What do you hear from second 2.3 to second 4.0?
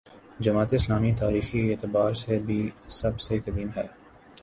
بھی سب سے قدیم ہے۔